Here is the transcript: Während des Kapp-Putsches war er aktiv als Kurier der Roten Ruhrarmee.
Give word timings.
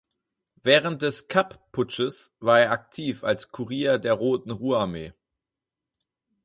Während 0.63 1.03
des 1.03 1.27
Kapp-Putsches 1.27 2.31
war 2.39 2.59
er 2.59 2.71
aktiv 2.71 3.23
als 3.23 3.51
Kurier 3.51 3.99
der 3.99 4.13
Roten 4.15 4.49
Ruhrarmee. 4.49 5.13